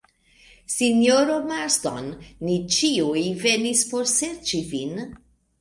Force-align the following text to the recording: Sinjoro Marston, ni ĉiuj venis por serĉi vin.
Sinjoro 0.75 1.35
Marston, 1.51 2.09
ni 2.47 2.57
ĉiuj 2.77 3.23
venis 3.45 3.85
por 3.93 4.11
serĉi 4.17 4.67
vin. 4.73 5.07